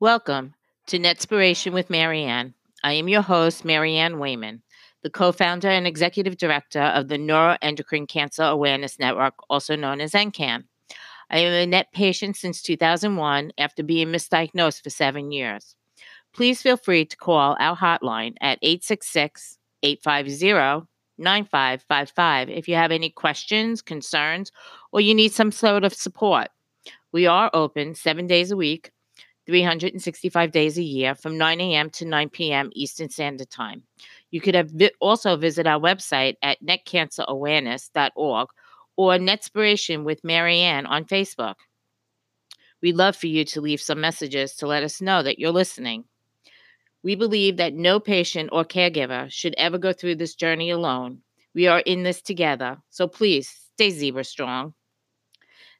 [0.00, 0.54] Welcome
[0.86, 2.54] to Netspiration with Maryann.
[2.82, 4.62] I am your host, Maryann Wahmann,
[5.02, 10.12] the co founder and executive director of the Neuroendocrine Cancer Awareness Network, also known as
[10.12, 10.64] NCAN.
[11.28, 15.76] I am a NET patient since 2001 after being misdiagnosed for seven years.
[16.32, 20.86] Please feel free to call our hotline at 866 850
[21.18, 24.50] 9555 if you have any questions, concerns,
[24.92, 26.48] or you need some sort of support.
[27.12, 28.92] We are open seven days a week,
[29.46, 31.90] 365 days a year from 9 a.m.
[31.90, 32.70] to 9 p.m.
[32.74, 33.82] Eastern Standard Time.
[34.30, 38.48] You could vi- also visit our website at netcancerawareness.org
[38.96, 41.54] or Netspiration with Maryann on Facebook.
[42.82, 46.04] We'd love for you to leave some messages to let us know that you're listening.
[47.02, 51.22] We believe that no patient or caregiver should ever go through this journey alone.
[51.54, 54.74] We are in this together, so please stay zebra strong.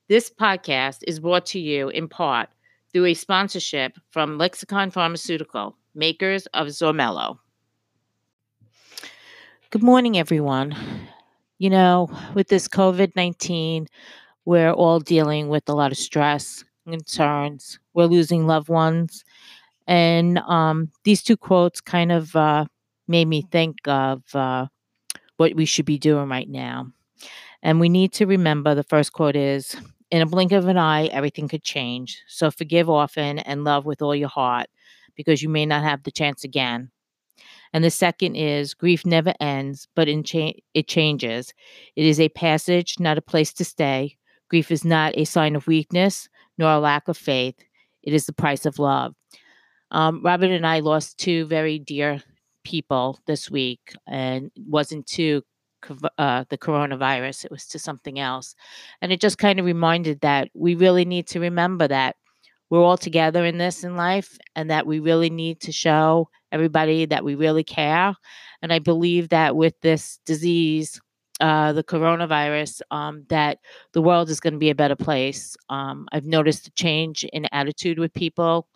[0.09, 2.49] This podcast is brought to you in part
[2.93, 7.39] through a sponsorship from Lexicon Pharmaceutical, makers of Xermelo.
[9.71, 10.75] Good morning, everyone.
[11.59, 13.87] You know, with this COVID 19,
[14.45, 17.79] we're all dealing with a lot of stress, concerns.
[17.95, 19.25] We're losing loved ones.
[19.87, 22.65] And um, these two quotes kind of uh,
[23.09, 24.67] made me think of uh,
[25.37, 26.93] what we should be doing right now.
[27.63, 29.77] And we need to remember the first quote is
[30.11, 32.21] In a blink of an eye, everything could change.
[32.27, 34.67] So forgive often and love with all your heart
[35.15, 36.91] because you may not have the chance again.
[37.73, 41.55] And the second is grief never ends, but cha- it changes.
[41.95, 44.17] It is a passage, not a place to stay.
[44.49, 47.55] Grief is not a sign of weakness nor a lack of faith.
[48.03, 49.15] It is the price of love.
[49.93, 52.23] Um, Robert and I lost two very dear
[52.65, 55.45] people this week, and it wasn't cov-
[56.19, 58.55] uh, the coronavirus, it was to something else.
[59.01, 62.17] And it just kind of reminded that we really need to remember that
[62.71, 67.05] we're all together in this in life and that we really need to show everybody
[67.07, 68.15] that we really care.
[68.63, 71.01] And I believe that with this disease,
[71.41, 73.59] uh, the coronavirus, um, that
[73.93, 75.57] the world is going to be a better place.
[75.69, 78.69] Um, I've noticed a change in attitude with people.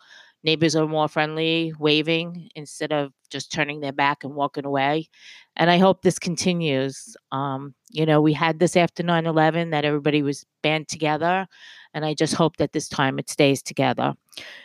[0.45, 5.09] Neighbors are more friendly, waving instead of just turning their back and walking away.
[5.55, 7.17] And I hope this continues.
[7.31, 11.47] Um, you know, we had this after 9 11 that everybody was band together.
[11.95, 14.13] And I just hope that this time it stays together.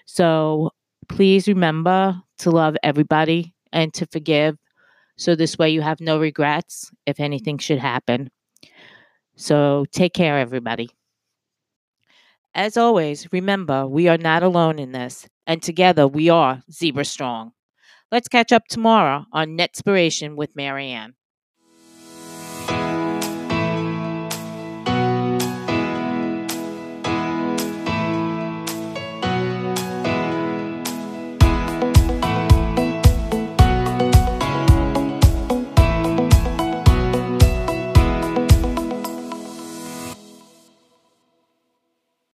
[0.05, 0.73] So
[1.09, 4.59] please remember to love everybody and to forgive.
[5.17, 8.31] So this way you have no regrets if anything should happen.
[9.37, 10.91] So take care, everybody.
[12.55, 17.55] As always, remember we are not alone in this, and together we are Zebra Strong.
[18.12, 21.15] Let's catch up tomorrow on Netspiration with Maryann.